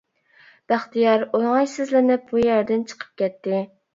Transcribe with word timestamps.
بەختىيار 0.71 1.25
ئوڭايسىزلىنىپ 1.39 2.25
بۇ 2.31 2.41
يەردىن 2.45 2.89
چىقىپ 2.93 3.23
كەتتى. 3.23 3.63